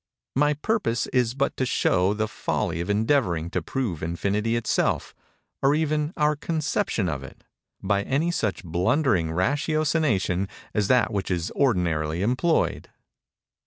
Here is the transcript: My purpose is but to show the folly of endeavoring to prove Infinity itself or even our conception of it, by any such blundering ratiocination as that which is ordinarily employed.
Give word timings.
My 0.35 0.55
purpose 0.55 1.05
is 1.13 1.35
but 1.35 1.55
to 1.57 1.65
show 1.67 2.15
the 2.15 2.27
folly 2.27 2.81
of 2.81 2.89
endeavoring 2.89 3.51
to 3.51 3.61
prove 3.61 4.01
Infinity 4.01 4.55
itself 4.55 5.13
or 5.61 5.75
even 5.75 6.11
our 6.17 6.35
conception 6.35 7.07
of 7.07 7.21
it, 7.23 7.43
by 7.83 8.01
any 8.01 8.31
such 8.31 8.63
blundering 8.63 9.29
ratiocination 9.31 10.47
as 10.73 10.87
that 10.87 11.13
which 11.13 11.29
is 11.29 11.51
ordinarily 11.51 12.23
employed. 12.23 12.89